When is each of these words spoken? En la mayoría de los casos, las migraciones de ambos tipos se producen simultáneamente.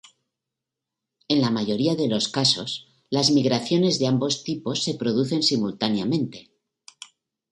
En 1.27 1.41
la 1.41 1.51
mayoría 1.51 1.93
de 1.95 2.07
los 2.07 2.27
casos, 2.27 2.87
las 3.11 3.29
migraciones 3.29 3.99
de 3.99 4.07
ambos 4.07 4.43
tipos 4.43 4.81
se 4.83 4.95
producen 4.95 5.43
simultáneamente. 5.43 6.49